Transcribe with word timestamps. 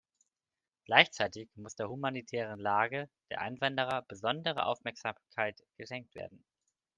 Gleichzeitig 0.85 1.51
muss 1.55 1.75
der 1.75 1.87
humanitären 1.87 2.59
Lage 2.59 3.07
der 3.29 3.39
Einwanderer 3.41 4.01
besondere 4.01 4.65
Aufmerksamkeit 4.65 5.63
geschenkt 5.77 6.15
werden. 6.15 6.43